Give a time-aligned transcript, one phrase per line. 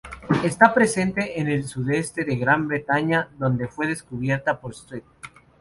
[0.43, 5.03] Está presente en el sudeste de Gran Bretaña, donde fue descubierta por St.